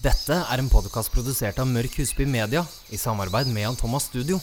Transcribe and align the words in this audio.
Dette 0.00 0.32
er 0.32 0.60
en 0.62 0.68
podkast 0.72 1.10
produsert 1.12 1.58
av 1.60 1.66
Mørk 1.68 1.98
Husby 2.00 2.24
Media 2.24 2.62
i 2.88 2.96
samarbeid 2.96 3.50
med 3.52 3.66
Jan 3.66 3.76
Thomas 3.76 4.06
Studio. 4.08 4.38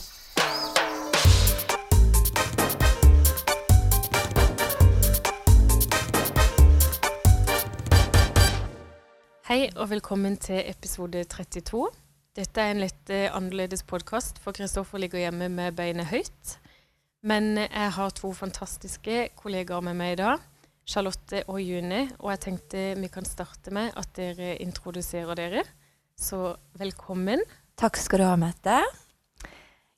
Hei 9.50 9.64
og 9.72 9.90
velkommen 9.96 10.38
til 10.38 10.62
episode 10.62 11.24
32. 11.26 11.88
Dette 12.38 12.62
er 12.62 12.76
en 12.76 12.84
litt 12.84 13.10
eh, 13.10 13.26
annerledes 13.34 13.82
podkast, 13.82 14.38
for 14.44 14.54
Kristoffer 14.54 15.02
ligger 15.02 15.24
hjemme 15.24 15.50
med 15.50 15.74
beinet 15.80 16.12
høyt. 16.12 16.60
Men 17.26 17.56
jeg 17.64 17.96
har 17.98 18.14
to 18.14 18.30
fantastiske 18.30 19.32
kollegaer 19.42 19.82
med 19.90 19.98
meg 19.98 20.20
i 20.20 20.22
dag. 20.22 20.46
Charlotte 20.88 21.44
og 21.52 21.60
Juni, 21.60 22.08
Og 22.24 22.32
jeg 22.32 22.40
tenkte 22.46 22.84
vi 22.96 23.10
kan 23.12 23.26
starte 23.28 23.74
med 23.76 23.92
at 24.00 24.14
dere 24.16 24.56
introduserer 24.64 25.36
dere. 25.36 25.64
Så 26.18 26.56
velkommen. 26.80 27.44
Takk 27.78 28.00
skal 28.00 28.24
du 28.24 28.26
ha, 28.26 28.38
Mette. 28.40 28.80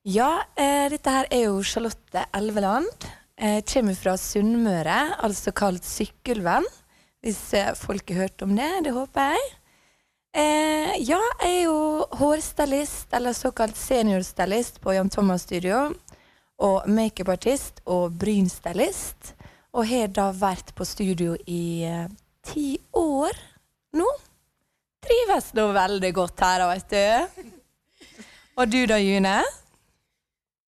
Ja, 0.03 0.41
eh, 0.57 0.89
dette 0.89 1.13
her 1.13 1.29
er 1.29 1.45
jo 1.45 1.61
Charlotte 1.63 2.25
Elveland. 2.33 3.05
Jeg 3.39 3.63
kommer 3.71 3.95
fra 3.95 4.17
Sunnmøre, 4.17 4.97
altså 5.23 5.53
kalt 5.55 5.85
Sykkelvenn. 5.85 6.65
Hvis 7.21 7.53
eh, 7.53 7.75
folk 7.77 8.09
har 8.09 8.25
hørt 8.25 8.41
om 8.41 8.55
det. 8.57 8.71
Det 8.83 8.91
håper 8.95 9.35
jeg. 9.35 9.47
Eh, 10.33 10.93
ja, 11.05 11.21
jeg 11.43 11.53
er 11.53 11.63
jo 11.67 11.77
hårstylist, 12.19 13.13
eller 13.13 13.37
såkalt 13.37 13.77
seniorstylist 13.77 14.81
på 14.81 14.97
Jan 14.97 15.09
Thomas 15.13 15.45
Studio. 15.45 15.91
Og 16.59 16.89
makeupartist 16.89 17.79
og 17.85 18.17
brynstylist. 18.19 19.35
Og 19.77 19.85
har 19.85 20.09
da 20.13 20.29
vært 20.33 20.73
på 20.77 20.85
studio 20.87 21.35
i 21.45 21.85
eh, 21.85 22.09
ti 22.45 22.73
år 22.97 23.37
nå. 23.97 24.07
Trives 25.05 25.53
nå 25.57 25.69
veldig 25.75 26.11
godt 26.15 26.43
her, 26.43 26.65
veit 26.69 26.91
vet 26.91 27.37
du. 27.37 27.55
Og 28.59 28.67
du 28.67 28.81
da, 28.89 28.97
June? 28.99 29.37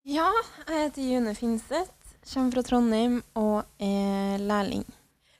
Ja, 0.08 0.30
jeg 0.68 0.78
heter 0.78 1.04
June 1.04 1.34
Finseth, 1.36 2.16
kommer 2.32 2.56
fra 2.56 2.64
Trondheim 2.66 3.20
og 3.38 3.66
er 3.82 4.40
lærling. 4.40 4.86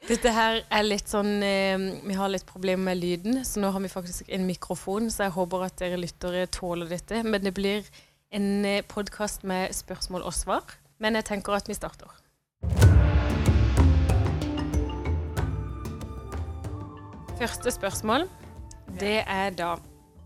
Dette 0.10 0.34
her 0.34 0.64
er 0.74 0.86
litt 0.86 1.10
sånn 1.12 1.44
eh, 1.46 1.78
Vi 2.02 2.16
har 2.18 2.32
litt 2.34 2.48
problemer 2.50 2.90
med 2.90 3.00
lyden, 3.00 3.44
så 3.46 3.62
nå 3.62 3.70
har 3.74 3.84
vi 3.84 3.92
faktisk 3.92 4.32
en 4.34 4.48
mikrofon, 4.50 5.12
så 5.14 5.28
jeg 5.28 5.36
håper 5.38 5.68
at 5.68 5.78
dere 5.82 6.02
lyttere 6.02 6.48
tåler 6.50 6.90
dette. 6.90 7.22
Men 7.22 7.46
det 7.46 7.54
blir 7.58 7.86
en 8.34 8.66
eh, 8.66 8.82
podkast 8.82 9.46
med 9.46 9.76
spørsmål 9.78 10.26
og 10.26 10.34
svar. 10.36 10.78
Men 11.02 11.18
jeg 11.18 11.30
tenker 11.30 11.58
at 11.58 11.70
vi 11.70 11.78
starter. 11.78 13.01
Første 17.42 17.72
spørsmål, 17.74 18.28
det 19.02 19.24
er 19.26 19.48
da 19.58 19.72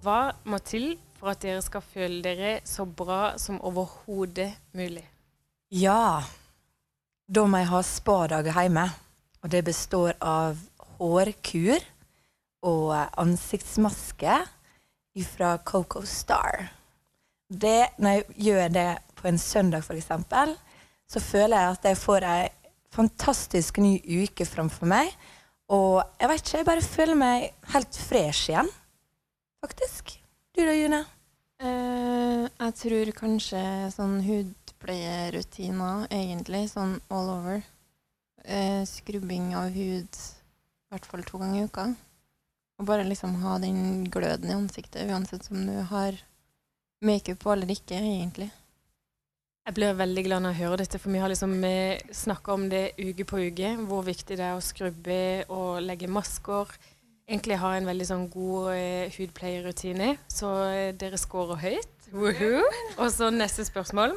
Hva 0.03 0.33
må 0.51 0.57
til 0.59 0.97
for 1.15 1.31
at 1.31 1.39
dere 1.45 1.61
skal 1.63 1.79
føle 1.79 2.17
dere 2.19 2.49
så 2.67 2.83
bra 2.83 3.37
som 3.39 3.61
overhodet 3.63 4.49
mulig? 4.75 5.05
Ja, 5.71 6.19
da 7.31 7.45
må 7.47 7.61
jeg 7.61 7.69
ha 7.69 7.79
spadag 7.87 8.49
hjemme. 8.51 8.83
Og 9.39 9.53
det 9.53 9.61
består 9.63 10.17
av 10.19 10.59
hårkur 10.97 11.85
og 12.67 12.91
ansiktsmaske 13.23 14.35
fra 15.29 15.53
Coco 15.63 16.03
Star. 16.03 16.67
Det, 17.47 17.95
når 17.95 18.17
jeg 18.17 18.25
gjør 18.49 18.75
det 18.75 18.89
på 19.15 19.29
en 19.31 19.39
søndag, 19.39 19.87
f.eks., 19.87 20.11
så 21.07 21.23
føler 21.23 21.63
jeg 21.63 21.79
at 21.79 21.89
jeg 21.93 22.01
får 22.03 22.27
ei 22.33 22.43
fantastisk 22.91 23.79
ny 23.79 24.01
uke 24.03 24.43
framfor 24.51 24.91
meg. 24.91 25.15
Og 25.73 26.03
jeg 26.19 26.29
vet 26.29 26.41
ikke, 26.43 26.57
jeg 26.59 26.67
bare 26.67 26.85
føler 26.85 27.17
meg 27.17 27.45
helt 27.73 27.97
fresh 27.97 28.51
igjen, 28.51 28.69
faktisk. 29.63 30.13
Du 30.53 30.61
da, 30.61 30.75
June? 30.77 31.01
Uh, 31.63 32.45
jeg 32.45 32.75
tror 32.81 33.11
kanskje 33.17 33.61
sånn 33.95 34.19
hudpleierutiner, 34.27 36.05
egentlig, 36.13 36.67
sånn 36.69 36.99
all 37.09 37.31
over. 37.39 37.63
Uh, 38.45 38.83
skrubbing 38.85 39.55
av 39.57 39.73
hud 39.73 40.05
i 40.05 40.93
hvert 40.93 41.07
fall 41.09 41.25
to 41.25 41.41
ganger 41.41 41.63
i 41.63 41.65
uka. 41.65 41.87
Og 42.77 42.87
bare 42.91 43.07
liksom 43.07 43.39
ha 43.41 43.57
den 43.63 44.05
gløden 44.11 44.51
i 44.51 44.57
ansiktet, 44.57 45.09
uansett 45.09 45.49
om 45.49 45.65
du 45.65 45.79
har 45.89 46.19
makeup 47.05 47.41
på 47.41 47.55
eller 47.55 47.73
ikke, 47.73 47.97
egentlig. 47.97 48.51
Jeg 49.65 49.73
blir 49.79 49.95
veldig 49.97 50.21
glad 50.27 50.43
når 50.43 50.51
jeg 50.53 50.61
hører 50.61 50.81
dette, 50.83 50.99
for 51.01 51.09
vi 51.09 51.19
har 51.23 51.31
liksom 51.31 51.53
snakka 52.13 52.53
om 52.53 52.67
det 52.69 52.83
uke 53.01 53.25
på 53.25 53.39
uke. 53.47 53.71
Hvor 53.89 54.03
viktig 54.05 54.37
det 54.37 54.45
er 54.45 54.53
å 54.53 54.61
skrubbe 54.61 55.17
og 55.49 55.79
legge 55.81 56.05
masker. 56.05 56.69
Egentlig 57.25 57.57
har 57.57 57.73
jeg 57.73 57.81
en 57.81 57.89
veldig 57.89 58.07
sånn 58.11 58.27
god 58.29 58.69
eh, 58.75 59.15
hudpleierrutine. 59.15 60.11
Så 60.29 60.51
uh, 60.69 60.93
dere 60.93 61.17
scorer 61.17 61.57
høyt. 61.63 62.09
Woohoo! 62.13 62.61
Og 62.99 63.09
så 63.09 63.31
neste 63.33 63.65
spørsmål. 63.65 64.13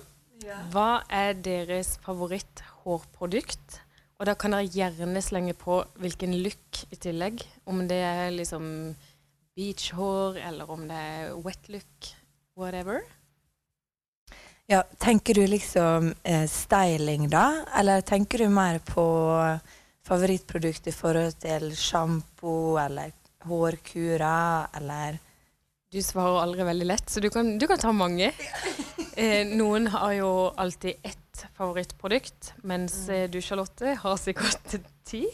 Hva 0.74 1.00
er 1.08 1.32
deres 1.40 1.96
favoritt-hårprodukt? 2.04 3.80
Og 4.20 4.28
da 4.28 4.36
kan 4.36 4.52
dere 4.52 4.68
gjerne 4.68 5.24
slenge 5.24 5.56
på 5.56 5.80
hvilken 5.96 6.36
look 6.44 6.84
i 6.92 7.00
tillegg. 7.00 7.40
Om 7.64 7.86
det 7.88 8.02
er 8.04 8.36
liksom 8.36 8.68
beachhår, 9.56 10.42
eller 10.50 10.76
om 10.76 10.84
det 10.92 11.04
er 11.08 11.38
wet 11.40 11.72
look, 11.72 12.12
whatever. 12.52 13.00
Ja, 14.68 14.82
tenker 15.00 15.34
du 15.34 15.46
liksom 15.48 16.14
eh, 16.22 16.44
styling, 16.48 17.30
da? 17.32 17.64
Eller 17.78 18.02
tenker 18.04 18.42
du 18.44 18.50
mer 18.52 18.78
på 18.84 19.04
favorittprodukt 20.04 20.90
i 20.90 20.92
forhold 20.92 21.38
til 21.40 21.70
sjampo 21.76 22.76
eller 22.76 23.14
hårkurer, 23.48 24.68
eller 24.76 25.16
Du 25.88 26.02
svarer 26.04 26.42
aldri 26.42 26.66
veldig 26.68 26.84
lett, 26.84 27.08
så 27.08 27.20
du 27.20 27.30
kan, 27.32 27.54
du 27.58 27.64
kan 27.66 27.80
ta 27.80 27.92
mange. 27.92 28.32
Eh, 29.18 29.42
noen 29.50 29.88
har 29.90 30.12
jo 30.14 30.28
alltid 30.54 31.00
ett 31.02 31.40
favorittprodukt, 31.58 32.52
mens 32.62 33.08
eh, 33.10 33.24
du, 33.26 33.40
Charlotte, 33.42 33.96
har 33.98 34.20
sikkert 34.20 34.76
ti. 35.10 35.24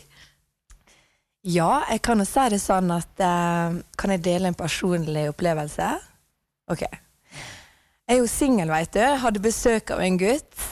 Ja, 1.45 1.83
jeg 1.91 2.01
kan 2.07 2.23
jo 2.23 2.25
si 2.25 2.47
det 2.55 2.63
sånn 2.65 2.89
at 2.95 3.21
eh, 3.21 3.77
Kan 4.01 4.15
jeg 4.15 4.25
dele 4.25 4.49
en 4.49 4.57
personlig 4.57 5.27
opplevelse? 5.35 5.91
OK. 6.73 6.87
Jeg 8.05 8.19
er 8.19 8.21
jo 8.21 8.29
singel, 8.29 8.69
veit 8.69 8.93
du. 8.93 9.01
Hadde 9.01 9.41
besøk 9.41 9.89
av 9.95 10.03
en 10.05 10.19
gutt. 10.21 10.65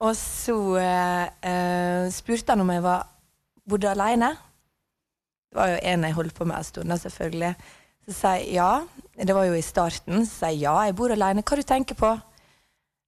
Og 0.00 0.14
så 0.16 0.54
eh, 0.80 2.06
spurte 2.08 2.54
han 2.54 2.64
om 2.64 2.72
jeg 2.72 2.84
var, 2.86 3.04
bodde 3.68 3.90
aleine. 3.90 4.30
Det 5.50 5.60
var 5.60 5.74
jo 5.74 5.82
en 5.92 6.06
jeg 6.08 6.16
holdt 6.16 6.38
på 6.38 6.48
med 6.48 6.56
en 6.56 6.64
stund, 6.64 6.96
selvfølgelig. 7.02 7.52
Så 8.08 8.16
sa 8.16 8.32
jeg 8.38 8.56
ja. 8.56 8.70
Det 9.12 9.36
var 9.36 9.50
jo 9.50 9.58
i 9.58 9.66
starten. 9.66 10.24
Så 10.24 10.46
sa 10.46 10.52
jeg 10.54 10.64
ja, 10.64 10.78
jeg 10.88 10.96
bor 10.96 11.12
aleine. 11.12 11.44
Hva 11.44 11.60
du 11.60 11.66
tenker 11.68 12.00
på? 12.00 12.14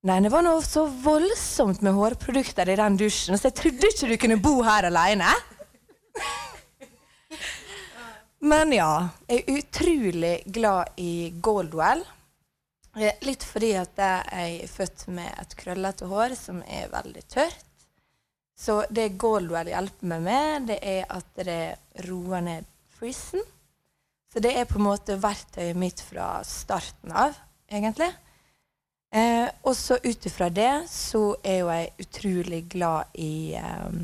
Nei, 0.05 0.21
det 0.21 0.35
var 0.35 0.45
noe 0.45 0.61
så 0.67 0.85
voldsomt 0.85 1.81
med 1.81 1.97
hårprodukter 1.97 2.69
i 2.69 2.77
den 2.77 2.97
dusjen, 2.99 3.39
så 3.39 3.49
jeg 3.49 3.55
trodde 3.55 3.87
ikke 3.87 4.09
du 4.11 4.17
kunne 4.19 4.41
bo 4.43 4.57
her 4.67 4.89
aleine. 4.89 5.31
Men 8.53 8.75
ja, 8.75 8.91
jeg 9.31 9.45
er 9.47 9.61
utrolig 9.63 10.33
glad 10.51 10.99
i 10.99 11.31
Goldwell. 11.41 12.03
Litt 13.01 13.45
fordi 13.49 13.71
at 13.81 13.97
jeg 13.97 14.57
er 14.61 14.69
født 14.69 15.07
med 15.17 15.31
et 15.41 15.55
krøllete 15.57 16.09
hår 16.11 16.35
som 16.37 16.61
er 16.69 16.91
veldig 16.93 17.23
tørt. 17.33 17.69
Så 18.59 18.83
det 18.93 19.15
Goldwell 19.19 19.73
hjelper 19.73 20.11
meg 20.11 20.27
med, 20.27 20.67
det 20.69 20.77
er 20.85 21.07
at 21.11 21.41
det 21.41 22.05
roer 22.07 22.45
ned 22.45 22.69
frisen. 22.99 23.41
Så 24.33 24.41
det 24.45 24.53
er 24.57 24.69
på 24.69 24.79
en 24.79 24.87
måte 24.87 25.17
verktøyet 25.21 25.77
mitt 25.77 26.01
fra 26.05 26.39
starten 26.47 27.13
av, 27.17 27.35
egentlig. 27.69 28.13
Eh, 29.13 29.49
og 29.69 29.75
så 29.77 29.99
ut 30.01 30.29
ifra 30.29 30.49
det 30.49 30.87
så 30.89 31.35
er 31.45 31.59
jo 31.61 31.73
jeg 31.73 32.07
utrolig 32.07 32.61
glad 32.73 33.19
i 33.21 33.53
eh, 33.61 33.99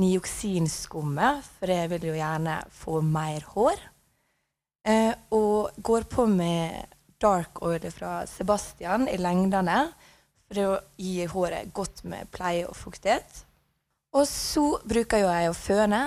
nioksinskummet, 0.00 1.46
for 1.58 1.72
jeg 1.72 1.92
vil 1.94 2.10
jo 2.10 2.16
gjerne 2.18 2.58
få 2.76 3.00
mer 3.04 3.46
hår. 3.54 3.86
Eh, 4.84 5.12
og 5.32 5.76
går 5.80 6.04
på 6.12 6.26
med 6.28 6.93
dark 7.22 7.62
oil 7.62 7.84
fra 7.92 8.22
Sebastian 8.28 9.08
i 9.08 9.18
lengdene 9.20 9.78
for 10.48 10.60
å 10.64 10.78
gi 11.00 11.26
håret 11.30 11.72
godt 11.74 12.04
med 12.08 12.30
pleie 12.34 12.66
og 12.68 12.76
fuktighet. 12.78 13.44
Og 14.14 14.26
så 14.30 14.64
bruker 14.86 15.24
jo 15.24 15.30
jeg 15.30 15.50
å 15.50 15.58
føne, 15.58 16.02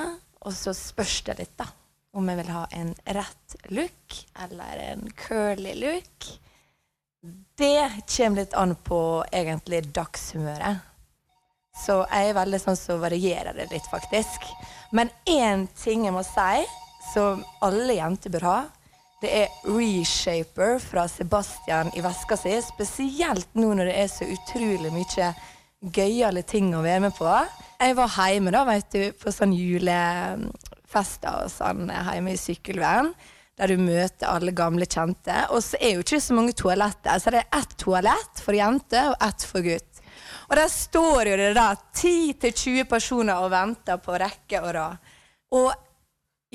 og 0.47 0.55
så 0.55 0.73
spørs 0.75 1.19
det 1.27 1.39
litt, 1.41 1.55
da. 1.59 1.67
Om 2.17 2.29
jeg 2.31 2.39
vil 2.39 2.51
ha 2.55 2.63
en 2.73 2.93
rett 3.17 3.55
look 3.75 4.19
eller 4.43 4.83
en 4.85 5.09
curly 5.19 5.73
look. 5.77 6.29
Det 7.57 8.05
kommer 8.07 8.41
litt 8.41 8.55
an 8.57 8.77
på 8.87 9.01
egentlig 9.35 9.83
dagshumøret. 9.93 10.85
Så 11.77 11.99
jeg 12.07 12.31
er 12.31 12.37
veldig 12.37 12.59
sånn 12.61 12.77
som 12.79 12.95
så 12.95 13.01
varierer 13.03 13.53
det 13.57 13.67
litt, 13.69 13.85
faktisk. 13.91 14.47
Men 14.95 15.11
én 15.29 15.67
ting 15.77 16.07
jeg 16.07 16.15
må 16.15 16.23
si, 16.25 16.63
som 17.11 17.43
alle 17.65 17.99
jenter 17.99 18.33
bør 18.33 18.47
ha, 18.47 18.57
det 19.21 19.29
er 19.33 19.53
Reshaper 19.65 20.77
fra 20.81 21.07
Sebastian 21.09 21.89
i 21.97 22.03
veska 22.05 22.37
si. 22.37 22.53
Spesielt 22.61 23.49
nå 23.57 23.71
når 23.73 23.89
det 23.89 23.95
er 24.03 24.11
så 24.11 24.27
utrolig 24.29 24.91
mye 24.93 25.31
gøyale 25.81 26.43
ting 26.45 26.69
å 26.75 26.83
være 26.85 27.07
med 27.07 27.15
på. 27.17 27.31
Jeg 27.81 27.97
var 27.97 28.13
hjemme 28.13 28.53
da, 28.53 28.61
vet 28.67 28.93
du, 28.93 29.01
på 29.17 29.33
sånn 29.33 29.55
julefester 29.57 31.41
og 31.47 31.51
sånn 31.53 31.89
hjemme 31.89 32.33
i 32.33 32.41
sykkelveien, 32.41 33.11
der 33.57 33.73
du 33.73 33.81
møter 33.81 34.29
alle 34.29 34.53
gamle 34.57 34.85
kjente. 34.85 35.39
Og 35.49 35.65
så 35.65 35.81
er 35.81 35.95
jo 35.95 36.05
ikke 36.05 36.21
så 36.21 36.37
mange 36.37 36.53
toaletter, 36.57 37.17
så 37.17 37.33
det 37.33 37.41
er 37.41 37.59
ett 37.61 37.77
toalett 37.81 38.43
for 38.45 38.57
jente 38.57 39.01
og 39.11 39.17
ett 39.29 39.49
for 39.49 39.65
gutt. 39.65 40.03
Og 40.47 40.55
der 40.61 40.69
står 40.71 41.31
jo 41.31 41.41
det 41.41 41.51
da 41.57 41.71
10-20 41.73 42.85
personer 42.89 43.41
og 43.41 43.49
venter 43.51 43.97
på 44.01 44.15
rekke 44.21 44.61
og 44.61 44.73
rad. 44.77 45.13
Og 45.57 45.86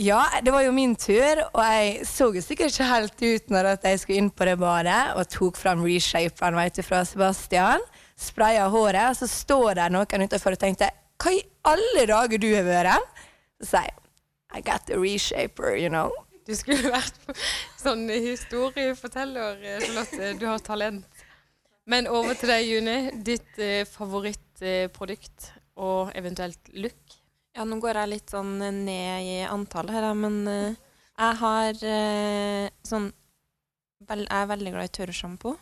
ja, 0.01 0.23
det 0.43 0.53
var 0.55 0.63
jo 0.65 0.73
min 0.73 0.95
tur, 0.97 1.43
og 1.53 1.61
jeg 1.61 2.07
så 2.09 2.31
jo 2.33 2.41
sikkert 2.41 2.73
ikke 2.73 2.89
helt 2.89 3.23
ut 3.23 3.51
når 3.53 3.69
jeg 3.85 4.01
skulle 4.01 4.23
inn 4.23 4.31
på 4.33 4.47
det 4.49 4.57
badet, 4.61 5.01
og 5.19 5.29
tok 5.29 5.59
fram 5.61 5.83
reshaperen 5.85 6.57
vet 6.57 6.79
du, 6.79 6.83
fra 6.87 7.03
Sebastian. 7.05 7.85
Spraya 8.17 8.69
håret, 8.73 9.11
og 9.11 9.19
så 9.19 9.29
står 9.29 9.75
der 9.81 9.93
noen 9.93 10.25
utenfor 10.25 10.57
og 10.57 10.63
tenkte 10.63 10.89
Hva 11.21 11.33
i 11.35 11.43
alle 11.69 12.07
dager 12.09 12.41
du 12.41 12.49
har 12.55 12.65
vært? 12.67 13.21
Så 13.61 13.73
sier 13.75 13.91
jeg 13.91 13.99
I 14.53 14.61
got 14.65 14.87
the 14.87 14.99
reshaper, 15.01 15.77
you 15.77 15.89
know. 15.89 16.13
Du 16.47 16.55
skulle 16.57 16.91
vært 16.93 17.17
sånn 17.81 18.09
historieforteller, 18.11 19.61
Charlotte. 19.81 20.33
Du 20.41 20.47
har 20.49 20.61
talent. 20.65 21.25
Men 21.89 22.09
over 22.09 22.37
til 22.39 22.53
deg, 22.53 22.69
June. 22.69 22.97
Ditt 23.25 23.59
eh, 23.59 23.83
favorittprodukt 23.89 25.49
eh, 25.49 25.59
og 25.83 26.13
eventuelt 26.19 26.73
look? 26.77 27.22
Ja, 27.53 27.67
nå 27.69 27.77
går 27.85 27.99
jeg 28.01 28.09
litt 28.09 28.33
sånn 28.33 28.55
ned 28.57 29.27
i 29.29 29.45
antall 29.45 29.91
her, 29.93 30.07
men 30.17 30.49
eh, 30.49 30.73
jeg 31.21 31.37
har 31.43 31.77
eh, 31.85 32.73
sånn 32.89 33.13
Jeg 34.09 34.25
er 34.25 34.49
veldig 34.49 34.73
glad 34.73 34.89
i 34.89 34.97
tørrsjampo. 34.97 35.53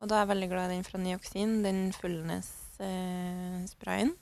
Og 0.00 0.08
da 0.08 0.16
er 0.16 0.24
jeg 0.24 0.32
veldig 0.32 0.48
glad 0.50 0.70
i 0.70 0.72
den 0.74 0.86
fra 0.86 0.98
Nioxin, 0.98 1.62
den 1.64 1.92
fullness-sprayen. 1.96 4.10
Eh, 4.14 4.18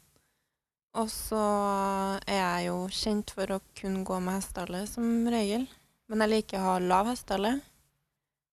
og 0.98 1.08
så 1.08 1.44
er 2.26 2.36
jeg 2.36 2.66
jo 2.66 2.88
kjent 2.92 3.30
for 3.32 3.52
å 3.54 3.60
kun 3.78 4.04
gå 4.04 4.20
med 4.20 4.34
hestehale 4.40 4.86
som 4.90 5.28
regel. 5.32 5.64
Men 6.10 6.20
jeg 6.26 6.32
liker 6.34 6.58
å 6.58 6.66
ha 6.66 6.74
lav 6.82 7.06
hestehale. 7.12 7.54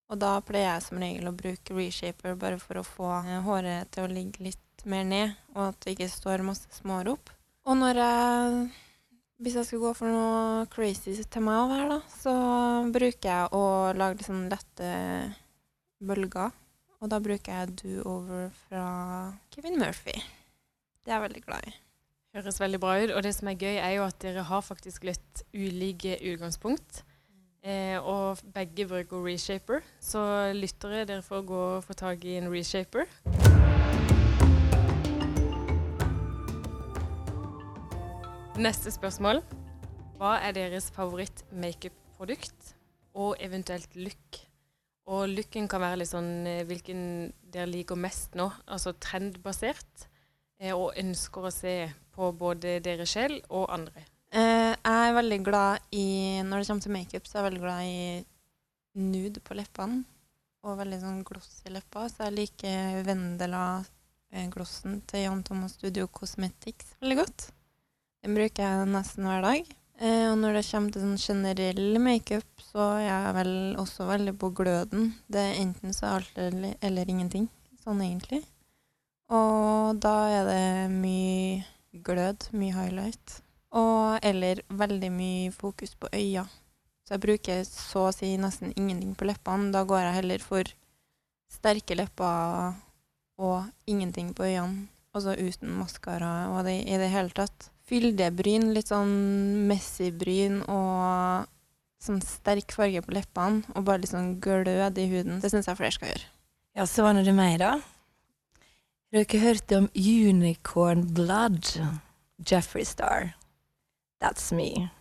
Og 0.10 0.16
da 0.22 0.32
pleier 0.46 0.70
jeg 0.76 0.86
som 0.86 1.02
regel 1.02 1.26
å 1.30 1.40
bruke 1.42 1.76
reshaper 1.76 2.34
bare 2.40 2.60
for 2.62 2.76
å 2.80 2.86
få 2.86 3.08
håret 3.50 3.92
til 3.94 4.02
å 4.06 4.14
ligge 4.14 4.44
litt 4.48 4.68
mer 4.86 5.04
ned, 5.04 5.30
og 5.58 5.64
at 5.74 5.80
det 5.84 5.92
ikke 5.98 6.10
står 6.14 6.38
masse 6.46 6.70
småhår 6.78 7.08
opp. 7.18 7.28
Og 7.70 7.78
når 7.78 8.00
jeg 8.02 8.70
Hvis 9.40 9.56
jeg 9.56 9.66
skal 9.66 9.80
gå 9.80 9.92
for 9.96 10.12
noe 10.12 10.66
crazy 10.74 11.14
til 11.32 11.44
meg 11.46 11.62
òg 11.62 11.70
her, 11.72 11.92
da, 11.94 12.00
så 12.12 12.32
bruker 12.92 13.30
jeg 13.30 13.52
å 13.56 13.62
lage 13.96 14.18
litt 14.18 14.28
sånn 14.28 14.50
lette 14.52 14.90
bølger. 16.04 16.52
Og 17.00 17.08
da 17.14 17.22
bruker 17.24 17.62
jeg 17.62 17.78
Do 17.80 18.02
Over 18.04 18.50
fra 18.66 18.84
Kevin 19.54 19.80
Murphy. 19.80 20.18
Det 21.06 21.14
er 21.14 21.22
jeg 21.22 21.26
veldig 21.30 21.44
glad 21.46 21.70
i. 21.70 21.72
Høres 22.36 22.60
veldig 22.60 22.82
bra 22.84 22.98
ut. 23.00 23.14
Og 23.16 23.24
det 23.24 23.32
som 23.38 23.48
er 23.48 23.56
gøy, 23.64 23.78
er 23.80 23.94
jo 23.96 24.04
at 24.10 24.20
dere 24.20 24.44
har 24.50 24.66
faktisk 24.66 25.08
litt 25.08 25.46
ulike 25.56 26.18
utgangspunkt. 26.34 27.06
Eh, 27.64 27.96
og 27.96 28.44
begge 28.52 28.90
bruker 28.92 29.24
reshaper. 29.24 29.88
Så 30.04 30.20
lyttere, 30.52 31.06
dere 31.08 31.24
får 31.24 31.48
gå 31.48 31.64
og 31.78 31.88
få 31.88 31.96
tak 31.96 32.28
i 32.28 32.36
en 32.42 32.52
reshaper. 32.52 33.08
Neste 38.60 38.92
spørsmål. 38.92 39.38
Hva 40.20 40.34
er 40.44 40.52
deres 40.52 40.90
favoritt-makeup-produkt, 40.92 42.74
og 43.16 43.38
eventuelt 43.40 43.94
look? 43.96 44.40
Og 45.08 45.30
looken 45.32 45.70
kan 45.72 45.80
være 45.80 46.02
litt 46.02 46.10
sånn 46.10 46.44
eh, 46.44 46.66
hvilken 46.68 47.00
dere 47.54 47.70
liker 47.72 47.96
mest 47.96 48.34
nå, 48.36 48.50
altså 48.68 48.92
trendbasert, 49.00 50.04
eh, 50.60 50.74
og 50.76 50.98
ønsker 51.00 51.48
å 51.48 51.52
se 51.56 51.76
på 52.12 52.34
både 52.36 52.82
dere 52.84 53.06
selv 53.08 53.48
og 53.48 53.70
andre? 53.78 54.04
Uh, 54.36 54.76
jeg 54.76 55.06
er 55.08 55.16
veldig 55.16 55.38
glad 55.42 55.96
i 55.96 56.04
Når 56.46 56.60
det 56.60 56.68
kommer 56.68 56.84
til 56.84 56.94
makeup, 56.94 57.30
så 57.30 57.38
er 57.38 57.40
jeg 57.40 57.48
veldig 57.48 57.64
glad 57.64 57.88
i 57.88 59.06
nude 59.06 59.40
på 59.40 59.56
leppene. 59.56 60.02
Og 60.68 60.82
veldig 60.82 61.00
sånn 61.00 61.24
gloss 61.24 61.62
i 61.64 61.72
leppa. 61.72 62.10
Så 62.12 62.28
jeg 62.28 62.36
liker 62.42 63.00
Vendela-glossen 63.08 65.00
til 65.08 65.24
Jan 65.24 65.46
Thomas 65.48 65.80
Studio 65.80 66.12
Cosmetics 66.12 66.92
veldig 67.00 67.18
godt. 67.22 67.48
Den 68.24 68.36
bruker 68.36 68.66
jeg 68.66 68.88
nesten 68.92 69.28
hver 69.28 69.44
dag. 69.46 69.76
Eh, 70.00 70.26
og 70.32 70.38
når 70.40 70.60
det 70.60 70.68
kommer 70.70 70.94
til 70.94 71.04
sånn 71.04 71.20
generell 71.20 72.00
makeup, 72.04 72.64
så 72.64 72.86
er 73.00 73.06
jeg 73.08 73.36
vel 73.40 73.54
også 73.80 74.08
veldig 74.08 74.36
på 74.40 74.52
gløden. 74.56 75.12
Det 75.28 75.44
er 75.44 75.60
enten 75.64 75.96
så 75.96 76.16
alt 76.18 76.40
eller, 76.40 76.76
eller 76.84 77.12
ingenting, 77.12 77.50
sånn 77.84 78.02
egentlig. 78.04 78.42
Og 79.30 80.00
da 80.02 80.16
er 80.34 80.48
det 80.48 80.68
mye 80.94 82.02
glød, 82.06 82.50
mye 82.56 82.76
highlight. 82.76 83.40
Og 83.76 84.20
eller 84.26 84.64
veldig 84.68 85.12
mye 85.14 85.52
fokus 85.54 85.94
på 86.00 86.10
øya. 86.16 86.48
Så 87.06 87.16
jeg 87.16 87.24
bruker 87.26 87.64
så 87.68 88.08
å 88.08 88.14
si 88.14 88.32
nesten 88.42 88.74
ingenting 88.76 89.16
på 89.18 89.28
leppene. 89.30 89.72
Da 89.74 89.84
går 89.88 90.08
jeg 90.08 90.18
heller 90.20 90.46
for 90.46 90.72
sterke 91.50 91.98
lepper 91.98 92.76
og 93.40 93.90
ingenting 93.90 94.34
på 94.38 94.48
øynene. 94.48 94.88
Altså 95.14 95.34
uten 95.34 95.72
maskara 95.74 96.52
og 96.54 96.68
det 96.68 96.84
i 96.86 96.98
det 97.02 97.10
hele 97.10 97.34
tatt. 97.34 97.72
Fyldebryn, 97.90 98.70
litt 98.76 98.92
sånn 98.92 99.14
Messi-bryn 99.70 100.62
og 100.70 101.48
sånn 102.00 102.20
sterk 102.24 102.76
farge 102.76 103.02
på 103.04 103.16
leppene. 103.16 103.64
Og 103.74 103.88
bare 103.88 104.04
litt 104.04 104.14
sånn 104.14 104.36
glød 104.44 105.00
i 105.02 105.08
huden. 105.10 105.40
Det 105.42 105.50
syns 105.52 105.70
jeg 105.70 105.80
flere 105.80 105.96
skal 105.96 106.14
gjøre. 106.14 106.28
Ja, 106.78 106.86
så 106.86 107.04
var 107.08 107.18
det 107.18 107.34
meg, 107.36 107.58
da. 107.64 107.80
Har 109.10 109.26
dere 109.26 109.42
hørt 109.42 109.74
om 109.74 109.90
Unicorn 109.98 111.08
Blood? 111.18 111.74
Jeffrey 112.46 112.86
Star. 112.86 113.34
That's 114.22 114.54
me. 114.54 114.92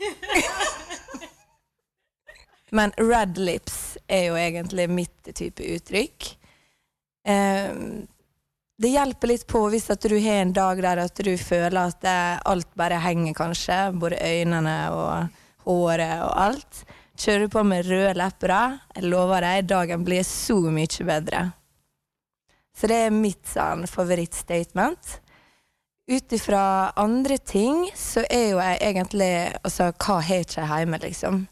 Men 2.72 2.92
red 2.96 3.36
lips 3.36 3.98
er 4.08 4.30
jo 4.30 4.36
egentlig 4.40 4.88
mitt 4.90 5.34
type 5.36 5.62
uttrykk. 5.74 6.30
Um, 7.28 8.08
det 8.82 8.90
hjelper 8.90 9.30
litt 9.30 9.44
på 9.46 9.60
hvis 9.70 9.90
at 9.94 10.02
du 10.02 10.16
har 10.16 10.40
en 10.42 10.52
dag 10.56 10.80
der 10.82 11.04
at 11.04 11.22
du 11.22 11.32
føler 11.38 11.78
at 11.84 12.00
det, 12.02 12.18
alt 12.50 12.68
bare 12.78 12.98
henger, 13.02 13.34
kanskje. 13.38 13.78
Både 13.94 14.18
øynene 14.18 14.76
og 14.90 15.66
håret 15.66 16.22
og 16.24 16.32
alt. 16.48 16.82
Kjører 17.18 17.44
du 17.44 17.52
på 17.52 17.62
med 17.68 17.86
røde 17.86 18.14
lepper, 18.18 18.54
jeg 18.96 19.06
lover 19.06 19.44
deg, 19.44 19.66
dagen 19.70 20.06
blir 20.06 20.24
så 20.26 20.56
mye 20.72 21.06
bedre. 21.06 21.42
Så 22.72 22.88
det 22.88 22.98
er 23.04 23.14
mitt 23.14 23.44
sånn, 23.46 23.84
favorittstatement. 23.86 25.18
Ut 26.10 26.34
ifra 26.34 26.90
andre 26.98 27.36
ting 27.38 27.84
så 27.94 28.24
er 28.26 28.48
jo 28.50 28.58
jeg 28.58 28.80
egentlig 28.82 29.34
Altså, 29.62 29.92
hva 30.02 30.18
har 30.18 30.42
jeg 30.42 30.66
hjemme, 30.66 30.98
liksom? 31.04 31.44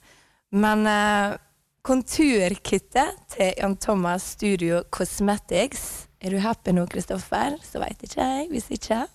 Men 0.51 0.87
eh, 0.91 1.39
konturkittet 1.87 3.21
til 3.31 3.53
Jan 3.55 3.77
Thomas 3.79 4.33
Studio 4.35 4.83
Cosmetics 4.91 6.10
Er 6.21 6.35
du 6.35 6.41
happy 6.45 6.75
nå, 6.77 6.83
Kristoffer? 6.93 7.55
Så 7.65 7.81
veit 7.81 8.03
ikke 8.05 8.21
jeg, 8.21 8.49
hvis 8.53 8.67
ikke. 8.77 9.07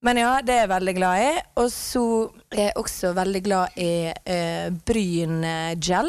Men 0.00 0.16
ja, 0.16 0.30
det 0.40 0.54
er 0.54 0.62
jeg 0.62 0.70
veldig 0.72 0.94
glad 0.96 1.24
i. 1.26 1.32
Og 1.60 1.68
så 1.74 2.04
er 2.48 2.70
jeg 2.70 2.76
også 2.80 3.10
veldig 3.18 3.42
glad 3.44 3.76
i 3.76 3.92
eh, 4.08 4.70
Bryn-gel. 4.88 6.08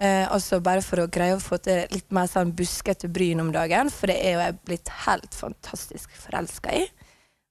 Eh, 0.00 0.24
altså 0.32 0.62
bare 0.64 0.84
for 0.84 1.04
å 1.04 1.10
greie 1.12 1.36
å 1.36 1.44
få 1.44 1.60
til 1.60 1.84
litt 1.92 2.08
mer 2.16 2.28
sånn 2.28 2.54
buskete 2.56 3.12
bryn 3.12 3.44
om 3.44 3.52
dagen, 3.52 3.92
for 3.92 4.08
det 4.12 4.16
er 4.16 4.34
jo 4.34 4.42
jeg 4.46 4.58
blitt 4.68 4.94
helt 5.04 5.36
fantastisk 5.36 6.16
forelska 6.20 6.72
i. 6.80 6.82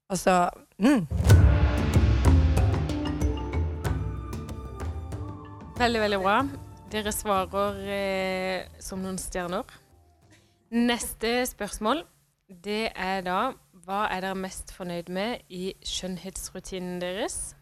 Altså 0.10 0.50
mm. 0.82 1.06
Veldig, 5.78 6.06
veldig 6.08 6.24
bra. 6.25 6.42
Dere 6.90 7.14
svarer 7.14 7.82
eh, 7.86 8.78
som 8.82 9.06
noen 9.06 9.22
stjerner. 9.22 9.85
Neste 10.72 11.46
spørsmål, 11.46 12.04
det 12.50 12.92
er 12.96 13.22
da 13.26 13.40
hva 13.86 14.06
er 14.10 14.26
dere 14.26 14.38
mest 14.40 14.74
fornøyd 14.74 15.12
med 15.14 15.44
i 15.50 15.74
skjønnhetsrutinen 15.86 17.02
deres, 17.02 17.56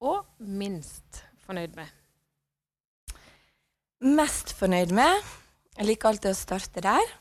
og 0.00 0.24
minst 0.38 1.24
fornøyd 1.44 1.76
med? 1.76 1.90
mest 4.02 4.52
fornøyd 4.58 4.90
med, 4.94 5.20
jeg 5.78 5.86
liker 5.86 6.10
alltid 6.10 6.32
å 6.32 6.36
starte 6.36 6.82
der, 6.82 7.12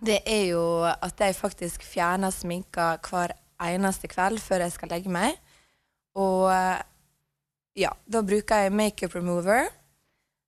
det 0.00 0.20
er 0.28 0.44
jo 0.50 0.62
at 0.84 1.20
jeg 1.20 1.36
faktisk 1.36 1.84
fjerner 1.84 2.32
sminka 2.32 2.94
hver 3.04 3.34
eneste 3.60 4.08
kveld 4.08 4.40
før 4.40 4.64
jeg 4.64 4.72
skal 4.72 4.92
legge 4.94 5.12
meg. 5.12 5.34
Og 6.16 6.48
ja, 7.76 7.90
da 8.08 8.22
bruker 8.24 8.64
jeg 8.64 8.72
makeup 8.72 9.16
remover. 9.18 9.68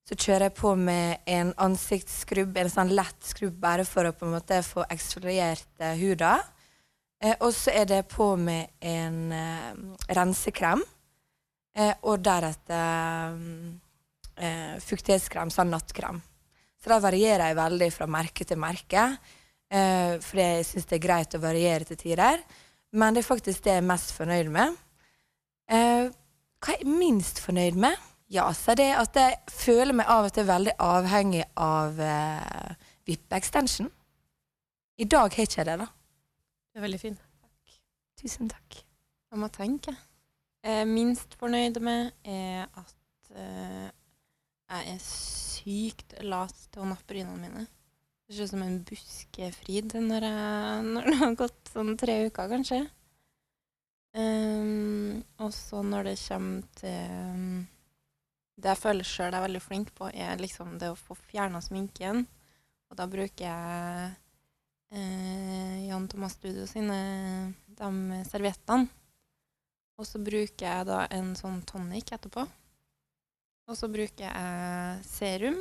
Så 0.03 0.17
kjører 0.19 0.49
jeg 0.49 0.57
på 0.57 0.73
med 0.75 1.23
en 1.31 1.53
ansiktsskrubb, 1.63 2.57
en 2.59 2.71
sånn 2.71 2.91
lett 2.91 3.23
skrubb, 3.23 3.55
bare 3.61 3.85
for 3.87 4.09
å 4.09 4.15
på 4.15 4.27
en 4.27 4.35
måte 4.35 4.59
få 4.67 4.83
eksfoliert 4.91 5.69
uh, 5.79 5.93
huda. 5.95 6.35
Eh, 7.23 7.37
og 7.39 7.53
så 7.55 7.71
er 7.71 7.87
det 7.87 8.01
på 8.11 8.33
med 8.39 8.73
en 8.83 9.31
eh, 9.31 9.71
rensekrem. 10.17 10.83
Eh, 11.73 11.93
og 12.05 12.21
deretter 12.21 13.33
um, 13.33 13.71
eh, 14.37 14.75
fuktighetskrem, 14.83 15.49
sånn 15.53 15.71
nattkrem. 15.73 16.19
Så 16.83 16.91
da 16.91 16.99
varierer 17.01 17.47
jeg 17.49 17.57
veldig 17.57 17.89
fra 17.95 18.09
merke 18.11 18.45
til 18.45 18.59
merke, 18.61 19.05
eh, 19.71 20.19
fordi 20.21 20.47
jeg 20.49 20.67
syns 20.67 20.89
det 20.89 20.97
er 20.99 21.05
greit 21.07 21.37
å 21.37 21.41
variere 21.41 21.87
til 21.87 22.01
tider. 22.01 22.43
Men 22.93 23.15
det 23.15 23.23
er 23.23 23.31
faktisk 23.31 23.63
det 23.63 23.77
jeg 23.77 23.81
er 23.81 23.87
mest 23.93 24.11
fornøyd 24.13 24.51
med. 24.53 24.75
Eh, 25.71 26.11
hva 26.59 26.75
er 26.75 26.83
jeg 26.83 26.91
minst 26.91 27.39
fornøyd 27.41 27.79
med? 27.79 27.95
Ja, 28.33 28.47
så 28.57 28.73
det 28.73 28.89
at 28.97 29.17
jeg 29.19 29.35
føler 29.51 29.93
meg 29.93 30.09
av 30.09 30.25
og 30.25 30.33
til 30.33 30.47
veldig 30.47 30.73
avhengig 30.81 31.43
av 31.59 31.99
uh, 32.01 32.87
vippe-extension. 33.05 33.91
I 34.97 35.05
dag 35.05 35.27
har 35.35 35.45
ikke 35.45 35.59
jeg 35.59 35.67
det, 35.67 35.75
da. 35.83 35.87
Det 36.73 36.81
er 36.81 36.85
veldig 36.87 37.01
fin. 37.01 37.19
Tusen 38.17 38.49
takk. 38.49 38.79
Jeg 39.29 39.41
må 39.41 39.49
tenke. 39.53 39.93
Jeg 40.63 40.81
er 40.81 40.89
minst 40.89 41.35
fornøyd 41.37 41.77
med 41.83 42.13
er 42.23 42.69
at 42.79 43.31
eh, 43.35 43.89
jeg 44.71 44.93
er 44.93 45.01
sykt 45.03 46.15
lat 46.23 46.55
til 46.71 46.85
å 46.85 46.87
nappe 46.87 47.09
brynene 47.09 47.41
mine. 47.41 47.65
Det 48.23 48.37
ser 48.37 48.47
ut 48.47 48.53
som 48.53 48.63
en 48.63 48.77
buskefrid 48.87 49.97
når, 49.99 50.27
jeg, 50.29 50.85
når 50.93 51.09
det 51.09 51.17
har 51.19 51.35
gått 51.41 51.73
sånn 51.73 51.97
tre 51.99 52.15
uker, 52.29 52.49
kanskje. 52.53 52.79
Um, 54.13 55.23
og 55.41 55.49
så 55.57 55.81
når 55.83 56.11
det 56.11 56.17
kommer 56.21 56.65
til 56.77 57.13
um, 57.33 57.61
Det 58.55 58.69
jeg 58.69 58.81
føler 58.81 59.07
sjøl 59.07 59.31
jeg 59.31 59.39
er 59.39 59.45
veldig 59.47 59.61
flink 59.63 59.93
på, 59.97 60.09
er 60.13 60.41
liksom 60.41 60.77
det 60.81 60.91
å 60.93 60.99
få 60.99 61.17
fjerna 61.17 61.61
sminken. 61.63 62.25
Og 62.91 62.97
da 62.99 63.07
bruker 63.09 63.47
jeg 63.47 64.11
eh, 64.93 65.77
Jan 65.87 66.09
Thomas 66.11 66.35
Studio 66.37 66.67
sine 66.69 66.97
de 67.73 68.19
serviettene. 68.29 68.89
Og 69.97 70.05
så 70.09 70.21
bruker 70.21 70.65
jeg 70.65 70.89
da 70.89 71.03
en 71.13 71.33
sånn 71.37 71.61
tonic 71.69 72.13
etterpå. 72.15 72.45
Og 73.69 73.77
så 73.79 73.87
bruker 73.89 74.25
jeg 74.25 75.03
serum 75.07 75.59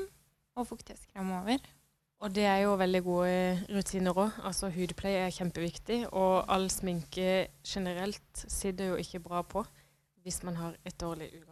og 0.58 0.68
fuktighetskrem 0.68 1.30
over. 1.38 1.62
Og 2.22 2.30
det 2.30 2.44
er 2.46 2.60
jo 2.62 2.78
veldig 2.78 3.02
gode 3.02 3.36
rutiner 3.74 4.14
òg. 4.14 4.36
Altså 4.46 4.70
hudpleie 4.72 5.24
er 5.26 5.34
kjempeviktig. 5.34 6.04
Og 6.14 6.44
all 6.52 6.68
sminke 6.70 7.48
generelt 7.66 8.44
sitter 8.46 8.92
jo 8.92 9.00
ikke 9.00 9.22
bra 9.24 9.42
på 9.42 9.64
hvis 10.22 10.44
man 10.46 10.54
har 10.60 10.76
et 10.86 11.00
dårlig 11.00 11.32
utgangspunkt. 11.32 11.51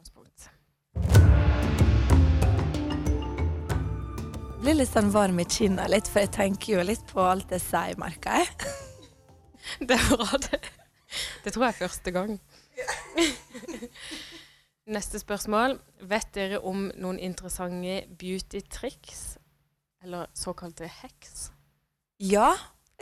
Blir 4.60 4.76
litt 4.76 4.90
sånn 4.92 5.10
varm 5.12 5.40
i 5.40 5.46
kinna 5.48 5.86
litt, 5.88 6.08
for 6.10 6.24
jeg 6.24 6.32
tenker 6.36 6.74
jo 6.74 6.84
litt 6.84 7.04
på 7.08 7.22
alt 7.24 7.52
jeg 7.54 7.62
sier, 7.64 7.96
merker 8.00 8.42
jeg. 8.42 8.50
Det 9.86 9.94
er 9.94 10.06
bra, 10.08 10.38
det. 10.40 10.58
Det 11.44 11.52
tror 11.52 11.64
jeg 11.66 11.74
er 11.74 11.78
første 11.78 12.12
gang. 12.14 12.32
Neste 14.96 15.20
spørsmål. 15.20 15.76
Vet 16.10 16.32
dere 16.34 16.60
om 16.66 16.88
noen 16.98 17.20
interessante 17.22 18.00
beauty-triks, 18.18 19.22
eller 20.02 20.30
såkalte 20.34 20.88
heks? 20.90 21.50
Ja, 22.24 22.50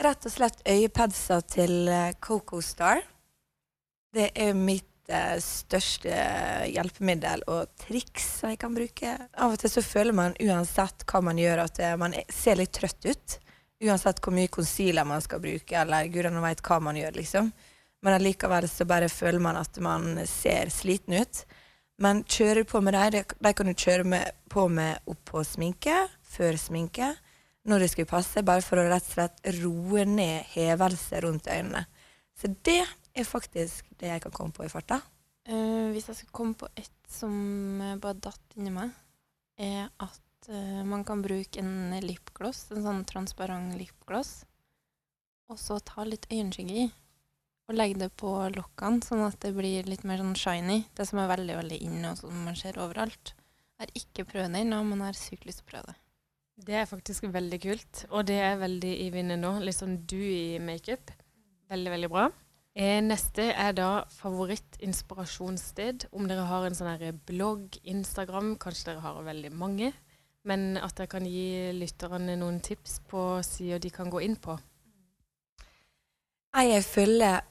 rett 0.03 0.27
og 0.27 0.35
slett 0.35 0.61
øyepadser 0.67 1.47
til 1.47 1.89
eh, 1.89 2.13
Coco 2.21 2.61
Star. 2.61 3.01
Det 4.13 4.29
er 4.35 4.53
mitt 4.53 4.88
største 5.43 6.13
hjelpemiddel 6.69 7.43
og 7.49 7.71
triks 7.81 8.27
jeg 8.45 8.59
kan 8.61 8.75
bruke. 8.75 9.15
Av 9.37 9.53
og 9.55 9.61
til 9.61 9.71
så 9.73 9.83
føler 9.85 10.15
man 10.15 10.37
uansett 10.43 11.05
hva 11.09 11.21
man 11.25 11.39
gjør, 11.41 11.63
at 11.65 11.81
eh, 11.83 11.95
man 11.99 12.15
ser 12.29 12.59
litt 12.59 12.73
trøtt 12.77 13.07
ut. 13.09 13.37
Uansett 13.83 14.19
hvor 14.23 14.35
mye 14.35 14.51
concealer 14.51 15.07
man 15.07 15.23
skal 15.23 15.41
bruke, 15.43 15.75
eller 15.81 16.09
gudene 16.11 16.43
veit 16.43 16.63
hva 16.65 16.79
man 16.83 16.99
gjør, 16.99 17.15
liksom. 17.17 17.51
Men 18.03 18.15
allikevel 18.15 18.67
så 18.71 18.87
bare 18.87 19.09
føler 19.11 19.43
man 19.43 19.59
at 19.59 19.79
man 19.83 20.21
ser 20.27 20.71
sliten 20.71 21.19
ut. 21.19 21.43
Men 21.99 22.23
kjører 22.23 22.63
du 22.63 22.69
på 22.71 22.79
med 22.83 22.95
dem, 22.95 23.25
de 23.39 23.53
kan 23.55 23.67
du 23.67 23.73
kjøre 23.75 24.05
med, 24.07 24.35
på 24.51 24.67
med 24.71 25.03
oppå 25.09 25.43
sminke, 25.43 26.05
før 26.23 26.55
sminke, 26.59 27.11
når 27.67 27.83
det 27.83 27.89
skulle 27.91 28.09
passe, 28.09 28.43
bare 28.45 28.63
for 28.63 28.79
å 28.79 28.85
rett 28.87 29.03
og 29.03 29.15
slett 29.17 29.49
roe 29.59 30.05
ned 30.07 30.47
hevelse 30.53 31.19
rundt 31.25 31.49
øynene. 31.51 31.83
Så 32.39 32.53
det 32.63 32.85
er 33.15 33.27
faktisk 33.27 33.87
det 33.99 34.11
jeg 34.11 34.23
kan 34.23 34.35
komme 34.35 34.55
på 34.55 34.65
i 34.65 34.71
farta. 34.71 35.01
Uh, 35.49 35.89
hvis 35.93 36.09
jeg 36.11 36.19
skal 36.21 36.35
komme 36.35 36.57
på 36.59 36.69
ett 36.77 36.95
som 37.09 37.33
bare 38.01 38.17
datt 38.21 38.57
inni 38.57 38.73
meg, 38.73 38.93
er 39.59 39.89
at 40.03 40.49
uh, 40.51 40.81
man 40.85 41.03
kan 41.07 41.23
bruke 41.25 41.61
en 41.61 41.95
lipgloss, 42.05 42.67
en 42.75 42.85
sånn 42.85 43.05
transparent 43.09 43.73
lipgloss, 43.79 44.43
og 45.49 45.57
så 45.57 45.79
ta 45.81 46.05
litt 46.05 46.29
øyenskygge 46.29 46.83
i. 46.85 46.89
Og 47.69 47.77
legge 47.77 47.99
det 48.01 48.09
på 48.17 48.29
lokkene, 48.55 49.01
sånn 49.05 49.21
at 49.27 49.37
det 49.43 49.51
blir 49.53 49.85
litt 49.89 50.05
mer 50.07 50.21
sånn 50.21 50.37
shiny. 50.37 50.83
Det 50.97 51.05
som 51.05 51.21
er 51.21 51.29
veldig 51.29 51.57
veldig 51.59 51.77
inne, 51.85 52.13
og 52.13 52.21
som 52.21 52.45
man 52.45 52.57
ser 52.57 52.79
overalt. 52.81 53.33
Jeg 53.77 53.85
har 53.85 53.91
ikke 53.95 54.25
prøvd 54.31 54.55
det 54.55 54.63
ennå, 54.65 54.81
men 54.85 55.03
jeg 55.03 55.11
har 55.11 55.19
sykt 55.19 55.45
lyst 55.45 55.61
til 55.61 55.67
å 55.67 55.71
prøve 55.73 55.91
det. 55.91 55.99
Det 56.59 56.75
er 56.75 56.89
faktisk 56.89 57.29
veldig 57.31 57.59
kult, 57.63 58.01
og 58.09 58.25
det 58.27 58.39
er 58.43 58.57
veldig 58.59 58.91
i 59.05 59.07
vinden 59.13 59.45
nå. 59.45 59.53
Litt 59.63 59.77
sånn 59.77 60.01
i 60.17 60.59
makeup. 60.59 61.13
Veldig, 61.71 61.91
veldig 61.93 62.09
bra. 62.11 62.25
Eh, 62.75 63.01
neste 63.01 63.49
er 63.51 63.73
da 63.73 64.05
favorittinspirasjonssted. 64.13 66.05
Om 66.13 66.27
dere 66.29 66.45
har 66.47 66.67
en 66.67 66.77
sånn 66.77 67.21
blogg, 67.25 67.79
Instagram, 67.83 68.55
kanskje 68.61 68.91
dere 68.91 69.03
har 69.03 69.23
veldig 69.25 69.51
mange. 69.57 69.93
Men 70.47 70.77
at 70.77 70.95
dere 70.95 71.09
kan 71.11 71.25
gi 71.27 71.71
lytterne 71.75 72.37
noen 72.39 72.59
tips 72.63 72.99
på 73.09 73.43
sider 73.43 73.79
de 73.81 73.89
kan 73.91 74.09
gå 74.09 74.21
inn 74.23 74.37
på. 74.39 74.57
Jeg 76.55 76.83
følger 76.85 77.41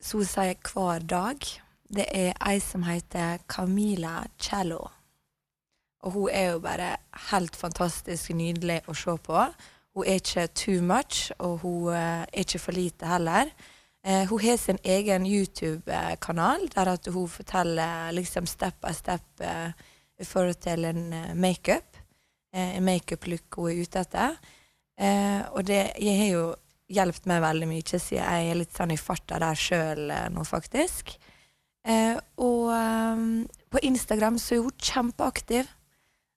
så 0.00 0.22
å 0.22 0.26
si 0.26 0.54
hver 0.72 1.04
dag, 1.06 1.44
det 1.90 2.06
er 2.14 2.32
ei 2.46 2.58
som 2.62 2.82
heter 2.86 3.42
Camila 3.50 4.24
Cello. 4.38 4.88
Og 6.02 6.12
hun 6.14 6.30
er 6.32 6.54
jo 6.54 6.62
bare 6.64 6.94
helt 7.30 7.56
fantastisk 7.58 8.32
nydelig 8.32 8.80
å 8.88 8.94
se 8.96 9.16
på. 9.20 9.44
Hun 9.94 10.06
er 10.06 10.22
ikke 10.22 10.46
too 10.56 10.80
much, 10.80 11.28
og 11.38 11.60
hun 11.64 11.92
eh, 11.92 12.24
er 12.24 12.46
ikke 12.46 12.62
for 12.62 12.72
lite 12.72 13.06
heller. 13.10 13.52
Eh, 14.04 14.24
hun 14.28 14.40
har 14.40 14.56
sin 14.56 14.78
egen 14.84 15.26
YouTube-kanal, 15.26 16.68
der 16.74 17.10
hun 17.10 17.28
forteller 17.28 18.12
liksom 18.12 18.46
step 18.46 18.80
by 18.80 18.92
step 18.96 19.40
eh, 19.40 19.72
i 20.20 20.24
forhold 20.24 20.54
til 20.54 20.84
en 20.84 21.12
eh, 21.12 21.34
makeup. 21.34 21.96
Eh, 22.54 22.76
en 22.76 22.84
makeup-look 22.84 23.54
hun 23.56 23.70
er 23.70 23.82
ute 23.82 24.00
etter. 24.00 24.38
Eh, 25.00 25.42
og 25.52 25.66
det 25.66 25.82
har 26.00 26.30
jo 26.30 26.46
hjulpet 26.90 27.28
meg 27.30 27.42
veldig 27.44 27.68
mye, 27.70 27.98
siden 27.98 28.24
jeg 28.24 28.48
er 28.50 28.58
litt 28.58 28.72
sånn 28.74 28.94
i 28.94 28.98
farta 28.98 29.38
der 29.38 29.58
sjøl 29.58 30.08
nå, 30.32 30.44
faktisk. 30.48 31.12
Eh, 31.84 32.16
og 32.40 32.72
eh, 32.72 33.22
på 33.70 33.84
Instagram 33.84 34.40
så 34.40 34.56
er 34.56 34.64
hun 34.64 34.80
kjempeaktiv. 34.80 35.68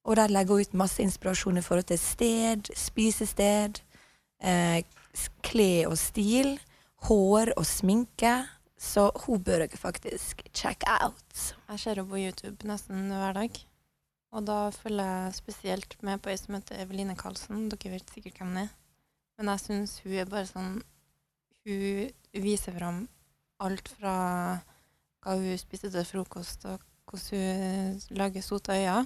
Og 0.04 0.18
der 0.20 0.28
legger 0.28 0.60
hun 0.60 0.68
ut 0.68 0.74
masse 0.76 1.00
inspirasjon 1.00 1.58
i 1.58 1.64
forhold 1.64 1.88
til 1.88 2.00
sted, 2.00 2.68
spisested, 2.76 3.80
eh, 4.44 4.84
kle 5.48 5.88
og 5.88 5.96
stil, 5.98 6.58
hår 7.08 7.54
og 7.58 7.66
sminke. 7.68 8.34
Så 8.80 9.08
hun 9.26 9.44
bør 9.44 9.64
dere 9.64 9.80
faktisk 9.80 10.42
check 10.52 10.84
out. 10.90 11.54
Jeg 11.70 11.80
ser 11.80 11.96
henne 11.96 12.10
på 12.10 12.20
YouTube 12.20 12.68
nesten 12.68 13.08
hver 13.12 13.36
dag. 13.38 13.60
Og 14.34 14.46
da 14.48 14.58
følger 14.74 15.06
jeg 15.06 15.36
spesielt 15.38 15.96
med 16.04 16.22
på 16.24 16.32
ei 16.34 16.40
som 16.42 16.58
heter 16.58 16.82
Eveline 16.82 17.16
Karlsen. 17.16 17.68
Dere 17.72 17.94
vet 17.94 18.12
sikkert 18.12 18.40
hvem 18.42 18.52
hun 18.52 18.64
er. 18.66 18.72
Men 19.38 19.52
jeg 19.54 19.64
syns 19.64 20.00
hun 20.04 20.18
er 20.20 20.30
bare 20.30 20.50
sånn 20.50 20.74
Hun 21.64 22.10
viser 22.44 22.76
fram 22.76 23.06
alt 23.64 23.88
fra 23.88 24.16
hva 25.24 25.36
hun 25.40 25.56
spiste 25.62 25.88
til 25.94 26.04
frokost, 26.04 26.66
og 26.68 26.82
hvordan 27.08 27.40
hun 27.40 28.18
lager 28.20 28.44
sota 28.44 28.76
øyne. 28.76 29.06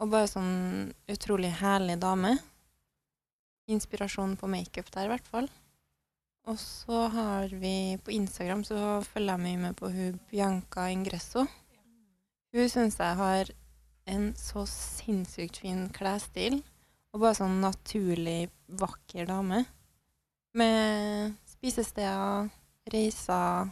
Og 0.00 0.12
bare 0.12 0.30
sånn 0.30 0.92
utrolig 1.10 1.50
herlig 1.58 1.98
dame. 2.00 2.36
Inspirasjon 3.66 4.36
på 4.38 4.48
makeup 4.52 4.92
der, 4.94 5.08
i 5.08 5.10
hvert 5.10 5.26
fall. 5.26 5.50
Og 6.48 6.56
så 6.58 7.06
har 7.12 7.52
vi 7.60 7.98
på 8.04 8.14
Instagram 8.14 8.62
så 8.64 9.00
følger 9.04 9.36
jeg 9.36 9.44
mye 9.44 9.62
med 9.66 9.76
på 9.76 9.90
hun 9.92 10.20
Bianca 10.30 10.86
Ingresso. 10.90 11.44
Hun 12.54 12.68
syns 12.68 12.98
jeg 12.98 13.18
har 13.18 13.50
en 14.10 14.30
så 14.38 14.64
sinnssykt 14.66 15.60
fin 15.62 15.88
klesstil. 15.94 16.62
Og 17.10 17.24
bare 17.24 17.36
sånn 17.40 17.60
naturlig 17.62 18.50
vakker 18.80 19.26
dame. 19.26 19.64
Med 20.54 21.36
spisesteder, 21.50 22.50
reiser, 22.90 23.70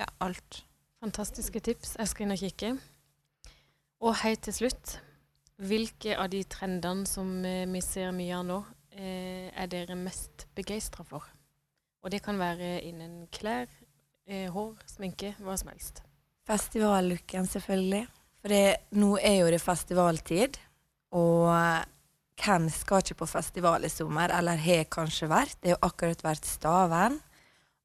ja, 0.00 0.08
alt. 0.24 0.62
Fantastiske 1.00 1.62
tips. 1.64 1.96
Jeg 1.98 2.10
skal 2.10 2.26
inn 2.26 2.36
og 2.36 2.42
kikke. 2.42 2.72
Og 4.04 4.20
helt 4.22 4.44
til 4.46 4.54
slutt, 4.54 4.98
hvilke 5.58 6.14
av 6.14 6.30
de 6.32 6.44
trendene 6.46 7.08
som 7.08 7.32
eh, 7.44 7.64
vi 7.66 7.82
ser 7.82 8.12
mye 8.14 8.36
av 8.36 8.46
nå, 8.46 8.60
eh, 8.94 9.48
er 9.50 9.72
dere 9.72 9.98
mest 9.98 10.46
begeistra 10.54 11.06
for? 11.08 11.26
Og 12.08 12.12
det 12.14 12.22
kan 12.24 12.38
være 12.40 12.78
innen 12.88 13.26
klær, 13.28 13.66
eh, 14.24 14.46
hår, 14.48 14.78
sminke, 14.88 15.34
hva 15.44 15.58
som 15.60 15.68
helst. 15.68 15.98
Festivallooken, 16.48 17.44
selvfølgelig. 17.44 18.06
For 18.40 18.48
det, 18.48 18.76
nå 18.96 19.18
er 19.20 19.34
jo 19.42 19.50
det 19.52 19.58
festivaltid. 19.60 20.56
Og 21.12 21.52
hvem 22.40 22.70
skal 22.72 23.02
ikke 23.04 23.18
på 23.20 23.28
festival 23.28 23.84
i 23.84 23.90
sommer, 23.92 24.32
eller 24.32 24.56
har 24.56 24.88
kanskje 24.88 25.28
vært? 25.28 25.58
Det 25.60 25.68
har 25.68 25.76
jo 25.76 25.88
akkurat 25.90 26.24
vært 26.24 26.48
Staven. 26.48 27.18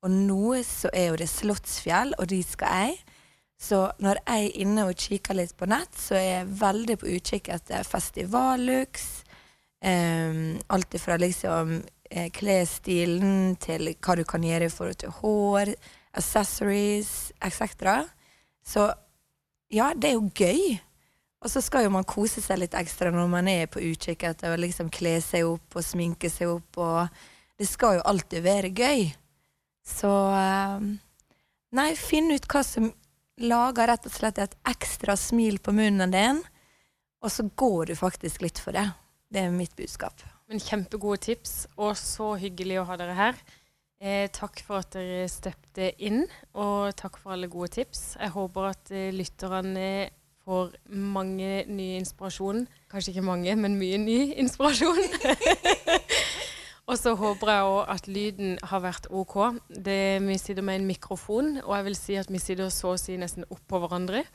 Og 0.07 0.15
nå 0.15 0.53
så 0.63 0.87
er 0.93 1.09
jo 1.09 1.19
det 1.19 1.27
Slottsfjell, 1.27 2.15
og 2.15 2.29
dit 2.31 2.47
skal 2.47 2.79
jeg. 2.79 2.95
Så 3.59 3.89
når 3.99 4.21
jeg 4.23 4.45
er 4.45 4.61
inne 4.63 4.85
og 4.87 4.95
kikker 4.95 5.35
litt 5.35 5.51
på 5.59 5.67
nett, 5.67 5.99
så 5.99 6.15
er 6.15 6.29
jeg 6.29 6.53
veldig 6.63 6.97
på 7.01 7.11
utkikk 7.17 7.51
etter 7.57 7.83
festivallooks. 7.83 9.09
Um, 9.83 10.61
alt 10.71 10.95
ifra 10.95 11.19
liksom 11.19 11.81
eh, 12.13 12.29
klesstilen 12.33 13.55
til 13.61 13.91
hva 13.97 14.15
du 14.19 14.23
kan 14.29 14.45
gjøre 14.45 14.69
i 14.69 14.73
forhold 14.73 14.99
til 15.01 15.13
hår, 15.19 15.73
accessories 16.13 17.33
etc. 17.41 18.05
Så 18.61 18.87
ja, 19.73 19.91
det 19.97 20.11
er 20.11 20.19
jo 20.19 20.29
gøy. 20.29 20.77
Og 21.43 21.51
så 21.51 21.59
skal 21.63 21.83
jo 21.83 21.91
man 21.91 22.07
kose 22.07 22.39
seg 22.39 22.61
litt 22.61 22.75
ekstra 22.77 23.11
når 23.11 23.31
man 23.31 23.49
er 23.51 23.67
på 23.67 23.81
utkikk 23.83 24.23
etter 24.29 24.53
å 24.53 24.59
liksom 24.61 24.91
kle 24.93 25.17
seg 25.23 25.49
opp 25.49 25.75
og 25.75 25.83
sminke 25.83 26.31
seg 26.31 26.53
opp. 26.53 26.79
Og 26.79 27.59
det 27.59 27.67
skal 27.67 27.97
jo 27.97 28.05
alltid 28.13 28.45
være 28.45 28.71
gøy. 28.71 29.09
Så 29.83 30.11
eh, 30.37 30.93
Nei, 31.73 31.95
finn 31.97 32.29
ut 32.29 32.45
hva 32.45 32.61
som 32.61 32.91
lager 33.41 33.89
rett 33.89 34.05
og 34.05 34.13
slett 34.13 34.37
et 34.37 34.53
ekstra 34.69 35.15
smil 35.17 35.57
på 35.57 35.73
munnen 35.73 36.13
din, 36.13 36.43
og 37.23 37.33
så 37.33 37.47
går 37.49 37.89
du 37.89 37.95
faktisk 37.97 38.45
litt 38.45 38.61
for 38.61 38.77
det. 38.77 38.85
Det 39.33 39.41
er 39.41 39.55
mitt 39.55 39.73
budskap. 39.73 40.21
Men 40.51 40.59
kjempegode 40.59 41.21
tips, 41.23 41.53
og 41.79 41.95
så 41.97 42.33
hyggelig 42.41 42.81
å 42.81 42.87
ha 42.89 42.97
dere 42.99 43.15
her. 43.17 43.37
Eh, 44.03 44.27
takk 44.35 44.59
for 44.65 44.83
at 44.83 44.91
dere 44.97 45.29
steppte 45.31 45.93
inn, 46.03 46.25
og 46.59 46.91
takk 46.99 47.15
for 47.21 47.35
alle 47.35 47.47
gode 47.47 47.71
tips. 47.77 48.17
Jeg 48.19 48.33
håper 48.35 48.67
at 48.73 48.91
eh, 48.91 49.13
lytterne 49.15 49.87
får 50.43 50.73
mange 50.91 51.63
ny 51.71 51.93
inspirasjon. 52.01 52.65
Kanskje 52.91 53.13
ikke 53.13 53.25
mange, 53.29 53.55
men 53.55 53.77
mye 53.79 54.01
ny 54.01 54.17
inspirasjon. 54.43 54.99
og 56.89 56.99
så 56.99 57.15
håper 57.15 57.53
jeg 57.53 57.69
òg 57.71 57.93
at 57.95 58.11
lyden 58.11 58.57
har 58.73 58.83
vært 58.83 59.07
OK. 59.07 59.37
Det, 59.71 60.19
vi 60.27 60.37
sitter 60.41 60.67
med 60.67 60.81
en 60.81 60.89
mikrofon, 60.91 61.55
og 61.63 61.71
jeg 61.77 61.87
vil 61.87 61.99
si 62.01 62.19
at 62.19 62.31
vi 62.33 62.43
sitter 62.43 62.73
så 62.75 62.97
å 62.97 62.99
si 62.99 63.15
nesten 63.21 63.47
oppå 63.47 63.79
hverandre 63.79 64.25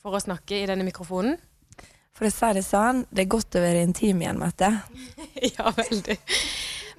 for 0.00 0.16
å 0.16 0.24
snakke 0.24 0.62
i 0.62 0.68
denne 0.72 0.88
mikrofonen. 0.88 1.36
For 2.12 2.28
si 2.28 2.48
det 2.56 2.64
sånn, 2.64 3.06
det 3.12 3.24
er 3.24 3.32
godt 3.32 3.56
å 3.56 3.62
være 3.62 3.84
intim 3.86 4.20
igjen, 4.24 4.40
Mette. 4.40 4.68
ja, 5.56 5.72
veldig. 5.76 6.18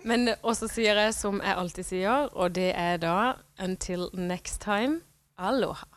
Men 0.04 0.34
også 0.44 0.68
sier 0.68 1.00
jeg 1.00 1.16
som 1.16 1.40
jeg 1.40 1.56
alltid 1.56 1.88
sier, 1.88 2.30
og 2.36 2.56
det 2.58 2.72
er 2.76 3.00
da 3.00 3.18
until 3.64 4.10
next 4.14 4.62
time, 4.66 5.02
aloha. 5.40 5.93